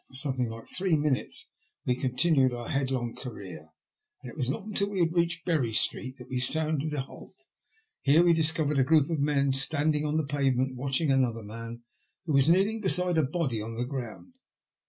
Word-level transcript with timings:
For 0.07 0.15
something 0.15 0.49
like 0.49 0.65
three 0.67 0.95
minutes 0.95 1.51
we 1.85 1.93
continued 1.95 2.55
our 2.55 2.69
headlong 2.69 3.15
career, 3.15 3.69
and 4.23 4.31
it 4.31 4.35
was 4.35 4.49
not 4.49 4.63
until 4.63 4.89
we 4.89 5.01
had 5.01 5.13
reached 5.13 5.45
Bury 5.45 5.73
Street 5.73 6.15
that 6.17 6.27
we 6.27 6.39
sounded 6.39 6.91
a 6.95 7.01
halt. 7.01 7.45
Here 8.01 8.23
we 8.23 8.33
discovered 8.33 8.79
a 8.79 8.83
group 8.83 9.11
of 9.11 9.19
men 9.19 9.53
standing 9.53 10.07
on 10.07 10.17
the 10.17 10.25
pavement 10.25 10.75
watching 10.75 11.11
another 11.11 11.43
man, 11.43 11.83
who 12.25 12.33
was 12.33 12.49
kneeling 12.49 12.81
beside 12.81 13.19
a 13.19 13.23
body 13.23 13.59
upon 13.59 13.75
the 13.77 13.85
ground. 13.85 14.33